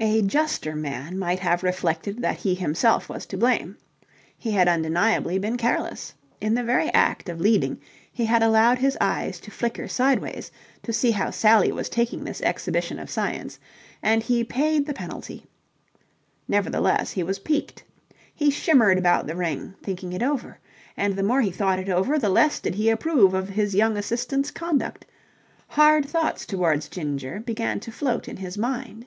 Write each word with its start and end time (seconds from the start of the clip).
A 0.00 0.22
juster 0.22 0.76
man 0.76 1.18
might 1.18 1.40
have 1.40 1.64
reflected 1.64 2.22
that 2.22 2.36
he 2.36 2.54
himself 2.54 3.08
was 3.08 3.26
to 3.26 3.36
blame. 3.36 3.76
He 4.38 4.52
had 4.52 4.68
undeniably 4.68 5.40
been 5.40 5.56
careless. 5.56 6.14
In 6.40 6.54
the 6.54 6.62
very 6.62 6.88
act 6.94 7.28
of 7.28 7.40
leading 7.40 7.80
he 8.12 8.24
had 8.26 8.40
allowed 8.40 8.78
his 8.78 8.96
eyes 9.00 9.40
to 9.40 9.50
flicker 9.50 9.88
sideways 9.88 10.52
to 10.84 10.92
see 10.92 11.10
how 11.10 11.32
Sally 11.32 11.72
was 11.72 11.88
taking 11.88 12.22
this 12.22 12.40
exhibition 12.42 13.00
of 13.00 13.10
science, 13.10 13.58
and 14.00 14.22
he 14.22 14.38
had 14.38 14.48
paid 14.48 14.86
the 14.86 14.94
penalty. 14.94 15.46
Nevertheless, 16.46 17.10
he 17.10 17.24
was 17.24 17.40
piqued. 17.40 17.82
He 18.32 18.52
shimmered 18.52 18.98
about 18.98 19.26
the 19.26 19.34
ring, 19.34 19.74
thinking 19.82 20.12
it 20.12 20.22
over. 20.22 20.60
And 20.96 21.16
the 21.16 21.24
more 21.24 21.40
he 21.40 21.50
thought 21.50 21.80
it 21.80 21.88
over, 21.88 22.20
the 22.20 22.30
less 22.30 22.60
did 22.60 22.76
he 22.76 22.88
approve 22.88 23.34
of 23.34 23.48
his 23.48 23.74
young 23.74 23.96
assistant's 23.96 24.52
conduct. 24.52 25.06
Hard 25.66 26.06
thoughts 26.06 26.46
towards 26.46 26.88
Ginger 26.88 27.40
began 27.40 27.80
to 27.80 27.90
float 27.90 28.28
in 28.28 28.36
his 28.36 28.56
mind. 28.56 29.04